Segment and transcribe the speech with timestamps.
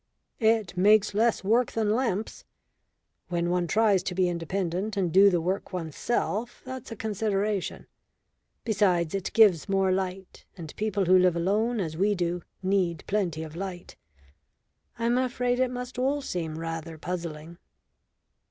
[0.39, 2.43] "It makes less work than lamps.
[3.29, 7.85] When one tries to be independent and do the work oneself that's a consideration.
[8.65, 13.43] Besides, it gives more light, and people who live alone as we do need plenty
[13.43, 13.95] of light.
[14.97, 17.59] I'm afraid it must all seem rather puzzling."